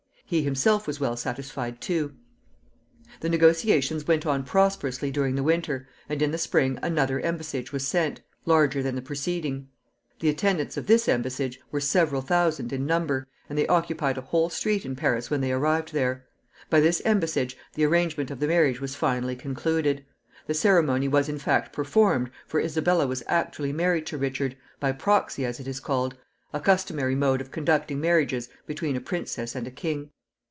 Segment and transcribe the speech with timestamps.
[0.25, 2.13] He himself was well satisfied too.
[3.19, 7.85] The negotiations went on prosperously during the winter, and in the spring another embassage was
[7.85, 9.67] sent, larger than the preceding.
[10.21, 14.49] The attendants of this embassage were several thousand in number, and they occupied a whole
[14.49, 16.23] street in Paris when they arrived there.
[16.69, 20.05] By this embassage the arrangement of the marriage was finally concluded.
[20.47, 25.43] The ceremony was in fact performed, for Isabella was actually married to Richard, by proxy
[25.43, 26.15] as it is called,
[26.53, 30.09] a customary mode of conducting marriages between a princess and a king.